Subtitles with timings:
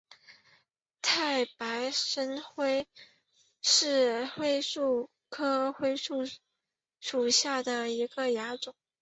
[1.03, 2.87] 太白深灰
[3.63, 6.27] 槭为槭树科槭
[6.99, 8.73] 属下的一个亚种。